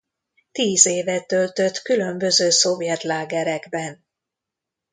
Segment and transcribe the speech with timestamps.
[0.51, 4.05] Tíz évet töltött különböző szovjet lágerekben.